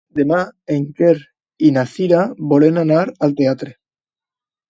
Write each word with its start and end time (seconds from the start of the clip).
Demà 0.17 0.37
en 0.75 0.85
Quer 1.01 1.11
i 1.67 1.69
na 1.75 1.83
Cira 1.91 2.23
volen 2.53 2.83
anar 2.85 3.05
al 3.27 3.35
teatre. 3.43 3.75